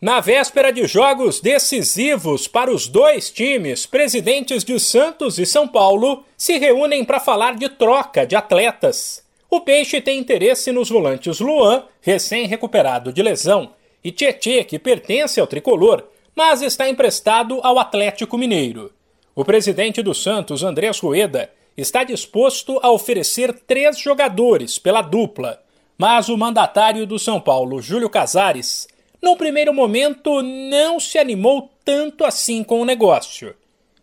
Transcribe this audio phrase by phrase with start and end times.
[0.00, 6.22] Na véspera de jogos decisivos para os dois times, presidentes de Santos e São Paulo
[6.36, 9.24] se reúnem para falar de troca de atletas.
[9.50, 13.72] O Peixe tem interesse nos volantes Luan, recém-recuperado de lesão,
[14.04, 18.92] e Tietê, que pertence ao tricolor, mas está emprestado ao Atlético Mineiro.
[19.34, 25.60] O presidente do Santos, Andrés Rueda, está disposto a oferecer três jogadores pela dupla,
[25.96, 28.86] mas o mandatário do São Paulo, Júlio Casares,
[29.20, 33.54] no primeiro momento, não se animou tanto assim com o negócio.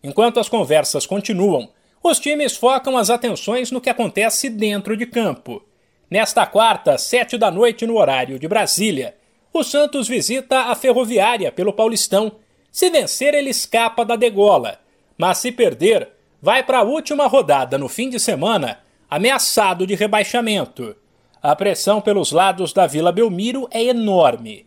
[0.02, 1.70] Enquanto as conversas continuam,
[2.02, 5.64] os times focam as atenções no que acontece dentro de campo.
[6.10, 9.16] Nesta quarta, sete da noite no horário de Brasília,
[9.52, 12.32] o Santos visita a Ferroviária pelo Paulistão.
[12.70, 14.78] Se vencer, ele escapa da degola,
[15.16, 16.10] mas se perder,
[16.40, 18.80] vai para a última rodada no fim de semana,
[19.10, 20.94] ameaçado de rebaixamento.
[21.42, 24.66] A pressão pelos lados da Vila Belmiro é enorme.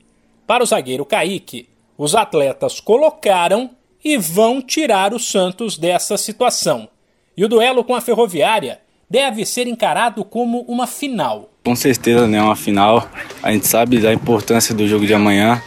[0.49, 3.69] Para o zagueiro Kaique, os atletas colocaram
[4.03, 6.89] e vão tirar o Santos dessa situação.
[7.37, 11.51] E o duelo com a Ferroviária deve ser encarado como uma final.
[11.63, 12.41] Com certeza, né?
[12.41, 13.07] Uma final.
[13.43, 15.61] A gente sabe da importância do jogo de amanhã,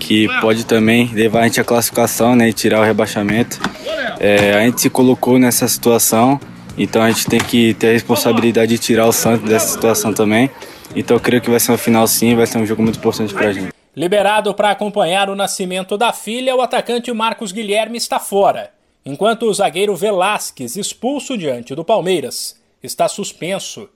[0.00, 2.48] que pode também levar a gente à classificação né?
[2.48, 3.60] e tirar o rebaixamento.
[4.18, 6.40] É, a gente se colocou nessa situação,
[6.76, 10.50] então a gente tem que ter a responsabilidade de tirar o Santos dessa situação também.
[10.96, 13.32] Então eu creio que vai ser uma final sim, vai ser um jogo muito importante
[13.32, 13.83] para a gente.
[13.96, 18.74] Liberado para acompanhar o nascimento da filha, o atacante Marcos Guilherme está fora,
[19.06, 23.88] enquanto o zagueiro Velasquez, expulso diante do Palmeiras, está suspenso.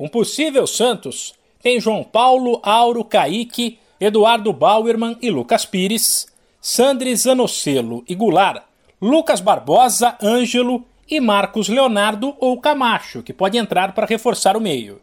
[0.00, 6.26] Um possível Santos tem João Paulo, Auro, Caíque, Eduardo Bauerman e Lucas Pires,
[6.58, 8.64] Sandri Zanocelo e Goulart,
[9.00, 15.02] Lucas Barbosa, Ângelo e Marcos Leonardo ou Camacho, que pode entrar para reforçar o meio.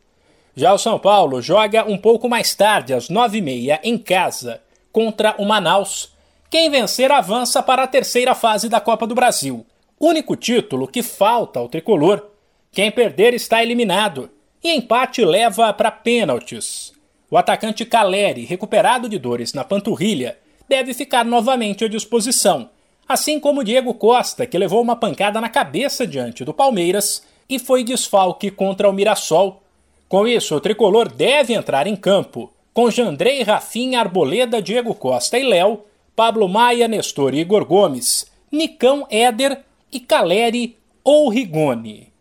[0.55, 4.61] Já o São Paulo joga um pouco mais tarde, às nove e meia, em casa,
[4.91, 6.11] contra o Manaus.
[6.49, 9.65] Quem vencer avança para a terceira fase da Copa do Brasil.
[9.99, 12.25] Único título que falta ao tricolor.
[12.71, 14.29] Quem perder está eliminado.
[14.63, 16.91] E empate leva para pênaltis.
[17.31, 20.37] O atacante Caleri, recuperado de dores na panturrilha,
[20.67, 22.69] deve ficar novamente à disposição,
[23.07, 27.83] assim como Diego Costa, que levou uma pancada na cabeça diante do Palmeiras e foi
[27.83, 29.61] desfalque contra o Mirassol.
[30.09, 35.43] Com isso, o tricolor deve entrar em campo com Jandrei, Rafinha, Arboleda, Diego Costa e
[35.43, 35.83] Léo,
[36.15, 42.11] Pablo Maia, Nestor e Igor Gomes, Nicão, Éder e Caleri ou Rigoni.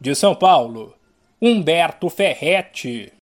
[0.00, 0.94] De São Paulo,
[1.42, 3.12] Humberto Ferretti.